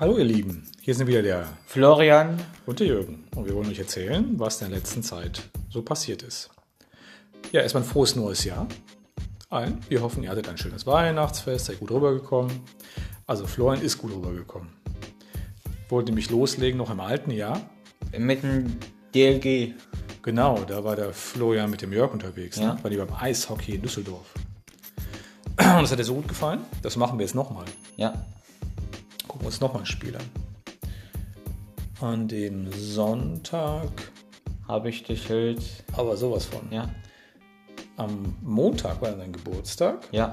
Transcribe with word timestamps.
Hallo 0.00 0.16
ihr 0.16 0.24
Lieben, 0.24 0.62
hier 0.80 0.94
sind 0.94 1.08
wieder 1.08 1.22
der 1.22 1.48
Florian. 1.66 2.38
und 2.66 2.78
der 2.78 2.86
Jürgen 2.86 3.24
und 3.34 3.46
wir 3.46 3.54
wollen 3.56 3.68
euch 3.68 3.80
erzählen, 3.80 4.38
was 4.38 4.62
in 4.62 4.70
der 4.70 4.78
letzten 4.78 5.02
Zeit 5.02 5.42
so 5.70 5.82
passiert 5.82 6.22
ist. 6.22 6.50
Ja, 7.50 7.62
erstmal 7.62 7.82
ein 7.82 7.88
frohes 7.88 8.14
neues 8.14 8.44
Jahr. 8.44 8.68
Allen. 9.50 9.80
Wir 9.88 10.00
hoffen, 10.00 10.22
ihr 10.22 10.30
hattet 10.30 10.48
ein 10.48 10.56
schönes 10.56 10.86
Weihnachtsfest, 10.86 11.64
seid 11.64 11.80
gut 11.80 11.90
rübergekommen. 11.90 12.60
Also 13.26 13.48
Florian 13.48 13.82
ist 13.82 13.98
gut 13.98 14.12
rübergekommen. 14.14 14.68
Wollte 15.88 16.12
nämlich 16.12 16.30
loslegen 16.30 16.78
noch 16.78 16.90
im 16.90 17.00
alten 17.00 17.32
Jahr. 17.32 17.60
Mit 18.16 18.44
dem 18.44 18.76
DLG. 19.16 19.74
Genau, 20.22 20.62
da 20.62 20.84
war 20.84 20.94
der 20.94 21.12
Florian 21.12 21.70
mit 21.70 21.82
dem 21.82 21.92
Jörg 21.92 22.12
unterwegs. 22.12 22.56
Ja. 22.56 22.74
Ne? 22.74 22.84
War 22.84 22.90
die 22.92 22.98
beim 22.98 23.12
Eishockey 23.12 23.74
in 23.74 23.82
Düsseldorf. 23.82 24.32
Und 25.58 25.82
das 25.82 25.90
hat 25.90 25.98
dir 25.98 26.04
so 26.04 26.14
gut 26.14 26.28
gefallen. 26.28 26.60
Das 26.82 26.94
machen 26.94 27.18
wir 27.18 27.26
jetzt 27.26 27.34
nochmal. 27.34 27.64
Ja. 27.96 28.14
Gucken 29.38 29.44
wir 29.44 29.46
uns 29.52 29.60
nochmal 29.60 29.82
ein 29.82 29.86
Spiel 29.86 30.16
an. 30.16 30.24
An 32.00 32.26
dem 32.26 32.72
Sonntag, 32.72 34.10
Habe 34.66 34.88
ich 34.88 35.04
das 35.04 35.18
Schild. 35.20 35.62
aber 35.92 36.16
sowas 36.16 36.44
von. 36.44 36.60
Ja. 36.72 36.88
Am 37.96 38.34
Montag 38.42 39.00
war 39.00 39.12
dein 39.12 39.32
Geburtstag. 39.32 40.08
Ja. 40.10 40.30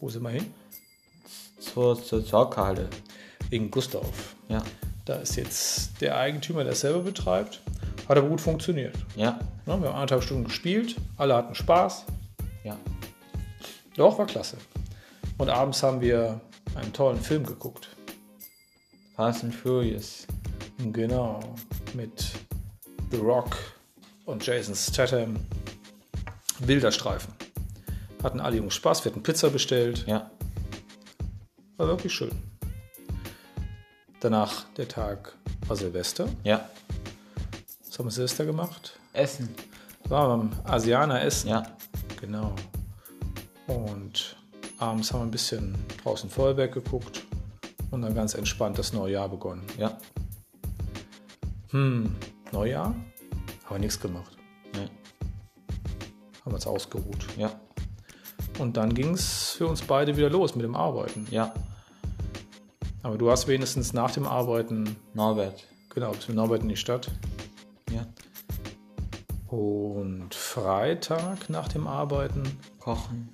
Wo 0.00 0.10
sind 0.10 0.22
wir 0.22 0.28
hin? 0.30 0.52
Zur, 1.60 2.02
zur 2.02 2.22
Zockhalle. 2.22 2.90
Wegen 3.48 3.70
Gustav. 3.70 4.36
Ja. 4.50 4.62
Da 5.06 5.14
ist 5.14 5.36
jetzt 5.36 5.98
der 6.02 6.18
Eigentümer, 6.18 6.62
der 6.62 6.74
es 6.74 6.80
selber 6.82 7.00
betreibt. 7.00 7.62
Hat 8.06 8.18
aber 8.18 8.28
gut 8.28 8.42
funktioniert. 8.42 8.96
Ja. 9.16 9.38
Ne, 9.64 9.80
Wir 9.80 9.88
haben 9.88 9.94
anderthalb 9.94 10.22
Stunden 10.24 10.44
gespielt, 10.44 10.96
alle 11.16 11.34
hatten 11.36 11.54
Spaß. 11.54 12.04
Ja. 12.64 12.76
Doch, 13.96 14.18
war 14.18 14.26
klasse. 14.26 14.58
Und 15.38 15.48
abends 15.48 15.82
haben 15.82 16.02
wir 16.02 16.42
einen 16.74 16.92
tollen 16.92 17.18
Film 17.18 17.46
geguckt. 17.46 17.88
Fast 19.20 19.44
and 19.44 19.54
Furious. 19.54 20.26
Genau, 20.78 21.40
mit 21.92 22.32
The 23.10 23.18
Rock 23.18 23.54
und 24.24 24.46
Jason 24.46 24.74
Statham. 24.74 25.36
Bilderstreifen. 26.60 27.34
Hatten 28.22 28.40
alle 28.40 28.56
Jungs 28.56 28.72
Spaß, 28.76 29.04
wir 29.04 29.12
hatten 29.12 29.22
Pizza 29.22 29.50
bestellt. 29.50 30.06
Ja. 30.06 30.30
War 31.76 31.88
wirklich 31.88 32.14
schön. 32.14 32.30
Danach 34.20 34.64
der 34.78 34.88
Tag 34.88 35.36
war 35.66 35.76
Silvester. 35.76 36.26
Ja. 36.42 36.70
Was 37.86 37.98
haben 37.98 38.06
wir 38.06 38.12
Silvester 38.12 38.46
gemacht? 38.46 38.98
Essen. 39.12 39.54
War 40.08 40.34
beim 40.34 40.50
Asianer 40.64 41.22
essen. 41.22 41.48
Ja. 41.50 41.64
Genau. 42.22 42.54
Und 43.66 44.36
abends 44.78 45.12
haben 45.12 45.20
wir 45.20 45.26
ein 45.26 45.30
bisschen 45.30 45.74
draußen 46.02 46.30
Feuerwerk 46.30 46.72
geguckt 46.72 47.26
und 47.90 48.02
dann 48.02 48.14
ganz 48.14 48.34
entspannt 48.34 48.78
das 48.78 48.92
neue 48.92 49.12
Jahr 49.14 49.28
begonnen. 49.28 49.62
Ja. 49.78 49.98
Hm, 51.70 52.14
Neujahr? 52.52 52.94
Haben 53.64 53.76
wir 53.76 53.78
nichts 53.78 54.00
gemacht. 54.00 54.36
Nee. 54.74 54.88
Haben 56.44 56.54
uns 56.54 56.66
ausgeruht. 56.66 57.26
Ja. 57.36 57.52
Und 58.58 58.76
dann 58.76 58.92
ging 58.94 59.14
es 59.14 59.52
für 59.52 59.66
uns 59.66 59.82
beide 59.82 60.16
wieder 60.16 60.28
los 60.30 60.54
mit 60.54 60.64
dem 60.64 60.74
Arbeiten. 60.74 61.26
Ja. 61.30 61.54
Aber 63.02 63.16
du 63.16 63.30
hast 63.30 63.48
wenigstens 63.48 63.92
nach 63.92 64.10
dem 64.10 64.26
Arbeiten, 64.26 64.96
Norbert. 65.14 65.64
genau, 65.88 66.10
bist 66.10 66.28
mit 66.28 66.36
Norbert 66.36 66.62
in 66.62 66.68
die 66.68 66.76
Stadt. 66.76 67.10
Ja. 67.90 68.06
Und 69.46 70.34
Freitag 70.34 71.48
nach 71.48 71.68
dem 71.68 71.86
Arbeiten 71.86 72.42
Kochen. 72.78 73.30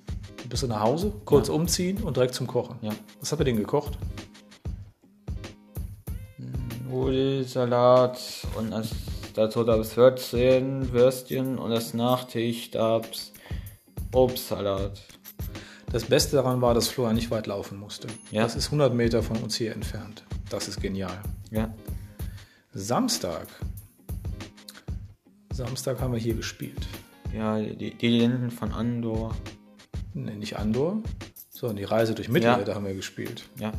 bist 0.47 0.63
du 0.63 0.67
nach 0.67 0.81
Hause, 0.81 1.11
kurz 1.25 1.49
umziehen 1.49 2.01
und 2.03 2.15
direkt 2.15 2.33
zum 2.33 2.47
Kochen. 2.47 2.77
Ja. 2.81 2.93
Was 3.19 3.31
habt 3.31 3.41
ihr 3.41 3.45
denn 3.45 3.57
gekocht? 3.57 3.97
Nudelsalat 6.89 8.19
und 8.55 8.73
als, 8.73 8.89
dazu 9.33 9.65
gab 9.65 9.79
es 9.79 9.95
Würstchen, 9.97 10.91
Würstchen 10.91 11.57
und 11.57 11.71
als 11.71 11.93
Nachtisch 11.93 12.71
gab 12.71 13.11
es 13.11 13.31
Obstsalat. 14.13 15.01
Das 15.91 16.03
Beste 16.03 16.35
daran 16.37 16.61
war, 16.61 16.73
dass 16.73 16.89
Florian 16.89 17.15
nicht 17.15 17.31
weit 17.31 17.47
laufen 17.47 17.79
musste. 17.79 18.07
Ja. 18.31 18.43
Das 18.43 18.55
ist 18.55 18.65
100 18.67 18.93
Meter 18.93 19.23
von 19.23 19.37
uns 19.37 19.55
hier 19.55 19.73
entfernt. 19.73 20.23
Das 20.49 20.67
ist 20.67 20.81
genial. 20.81 21.21
Ja. 21.51 21.73
Samstag. 22.73 23.47
Samstag 25.51 25.99
haben 26.01 26.13
wir 26.13 26.19
hier 26.19 26.35
gespielt. 26.35 26.85
Ja, 27.33 27.59
die, 27.59 27.93
die 27.93 28.07
Linden 28.09 28.51
von 28.51 28.71
Andor. 28.71 29.35
Nee, 30.13 30.35
nicht 30.35 30.57
Andor, 30.57 31.01
sondern 31.49 31.77
die 31.77 31.83
Reise 31.83 32.15
durch 32.15 32.29
Mittelerde 32.29 32.71
Ja. 32.71 32.75
haben 32.75 32.85
wir 32.85 32.93
gespielt. 32.93 33.43
Ja. 33.59 33.71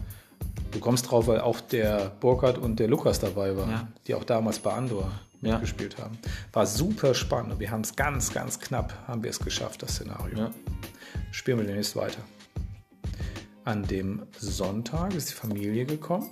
Du 0.78 0.84
kommst 0.84 1.10
drauf, 1.10 1.26
weil 1.26 1.40
auch 1.40 1.60
der 1.60 2.12
Burkhard 2.20 2.56
und 2.56 2.78
der 2.78 2.86
Lukas 2.86 3.18
dabei 3.18 3.56
waren, 3.56 3.70
Ja. 3.70 3.88
die 4.06 4.14
auch 4.14 4.22
damals 4.22 4.60
bei 4.60 4.72
Andor 4.72 5.10
Ja. 5.42 5.54
mitgespielt 5.54 5.98
haben. 5.98 6.16
War 6.52 6.66
super 6.66 7.14
spannend 7.14 7.54
und 7.54 7.58
wir 7.58 7.72
haben 7.72 7.80
es 7.80 7.96
ganz, 7.96 8.32
ganz 8.32 8.60
knapp, 8.60 8.94
haben 9.08 9.24
wir 9.24 9.30
es 9.30 9.40
geschafft, 9.40 9.82
das 9.82 9.96
Szenario. 9.96 10.38
Ja. 10.38 10.50
Spielen 11.32 11.58
wir 11.58 11.66
demnächst 11.66 11.96
weiter. 11.96 12.20
An 13.64 13.88
dem 13.88 14.22
Sonntag 14.38 15.14
ist 15.16 15.30
die 15.30 15.34
Familie 15.34 15.84
gekommen. 15.84 16.30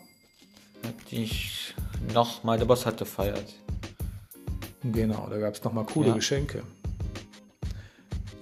Hat 0.84 0.94
ich 1.10 1.74
nochmal 2.14 2.56
der 2.56 2.66
Boss 2.66 2.86
hat 2.86 2.98
gefeiert. 2.98 3.52
Genau, 4.84 5.26
da 5.28 5.38
gab 5.38 5.54
es 5.54 5.64
nochmal 5.64 5.86
coole 5.86 6.10
Ja. 6.10 6.14
Geschenke. 6.14 6.62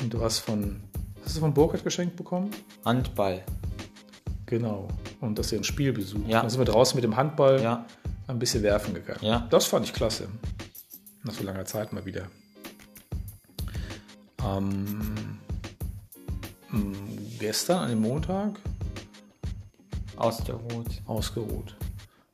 Und 0.03 0.13
du 0.13 0.21
hast 0.21 0.41
von, 0.41 0.83
hast 1.25 1.37
du 1.37 1.41
von 1.41 1.55
Burkhard 1.55 1.83
geschenkt 1.83 2.15
bekommen? 2.17 2.51
Handball. 2.85 3.43
Genau. 4.45 4.87
Und 5.25 5.39
dass 5.39 5.51
ihr 5.53 5.59
ein 5.59 5.65
Spiel 5.65 5.93
besucht. 5.93 6.29
Ja. 6.29 6.41
Dann 6.41 6.51
sind 6.51 6.61
wir 6.61 6.67
draußen 6.67 6.97
mit 6.97 7.05
dem 7.05 7.17
Handball 7.17 7.61
Ja. 7.63 7.87
ein 8.27 8.39
bisschen 8.39 8.63
werfen 8.63 8.93
gegangen. 8.95 9.21
Ja. 9.23 9.47
Das 9.51 9.67
fand 9.67 9.87
ich 9.87 9.93
klasse. 9.93 10.29
Nach 11.23 11.33
so 11.33 11.43
langer 11.45 11.65
Zeit 11.65 11.93
mal 11.93 12.05
wieder. 12.05 12.27
Ähm, 14.47 15.39
gestern, 17.39 17.79
an 17.85 17.89
dem 17.91 18.01
Montag, 18.03 18.59
Aus 20.17 20.39
der 20.45 20.57
Hut. 20.57 20.87
ausgeruht. 21.07 21.75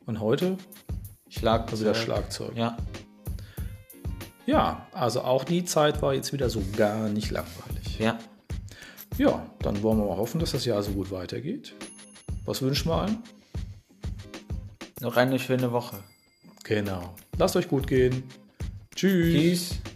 Und 0.06 0.20
heute 0.20 0.56
Schlag. 1.28 1.70
wieder 1.78 1.94
Schlagzeug. 1.94 2.56
Ja. 2.56 2.76
Ja, 4.46 4.86
also 4.92 5.20
auch 5.20 5.44
die 5.44 5.64
Zeit 5.64 6.02
war 6.02 6.14
jetzt 6.14 6.32
wieder 6.32 6.50
so 6.50 6.60
gar 6.76 7.08
nicht 7.08 7.30
langweilig. 7.30 7.98
Ja. 8.00 8.18
Ja, 9.16 9.46
dann 9.60 9.80
wollen 9.82 9.98
wir 9.98 10.06
mal 10.06 10.16
hoffen, 10.16 10.40
dass 10.40 10.50
das 10.52 10.64
Jahr 10.64 10.82
so 10.82 10.90
gut 10.92 11.12
weitergeht. 11.12 11.74
Was 12.44 12.62
wünschen 12.62 12.88
wir 12.88 12.96
allen? 12.96 13.18
Noch 15.00 15.16
eine 15.16 15.38
schöne 15.38 15.72
Woche. 15.72 15.98
Genau. 16.64 17.14
Lasst 17.38 17.56
euch 17.56 17.68
gut 17.68 17.86
gehen. 17.86 18.22
Tschüss. 18.94 19.32
Tschüss. 19.32 19.89